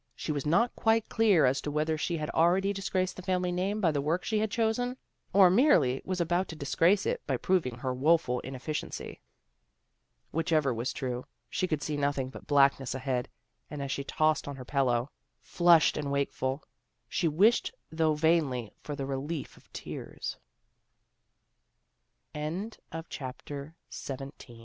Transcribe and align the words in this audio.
She 0.15 0.31
was 0.31 0.47
not 0.47 0.75
quite 0.75 1.09
clear 1.09 1.45
as 1.45 1.61
to 1.61 1.69
whether 1.69 1.95
she 1.95 2.17
had 2.17 2.31
already 2.31 2.73
dis 2.73 2.89
graced 2.89 3.17
the 3.17 3.21
family 3.21 3.51
name 3.51 3.79
by 3.79 3.91
the 3.91 4.01
work 4.01 4.23
she 4.25 4.39
had 4.39 4.49
chosen, 4.49 4.97
or 5.31 5.51
merely 5.51 6.01
was 6.03 6.19
about 6.19 6.47
to 6.47 6.55
disgrace 6.55 7.05
it, 7.05 7.21
by 7.27 7.37
proving 7.37 7.75
her 7.75 7.93
woeful 7.93 8.39
inefficiency. 8.39 9.21
Whichever 10.31 10.73
was 10.73 10.91
true, 10.91 11.27
she 11.51 11.67
could 11.67 11.83
see 11.83 11.97
nothing 11.97 12.29
but 12.29 12.47
blackness 12.47 12.95
ahead, 12.95 13.29
and 13.69 13.79
as 13.79 13.91
she 13.91 14.03
tossed 14.03 14.47
on 14.47 14.55
her 14.55 14.65
pillow, 14.65 15.11
flushed 15.39 15.95
and 15.97 16.11
wakeful, 16.11 16.63
she 17.07 17.27
wished 17.27 17.71
t 17.95 18.47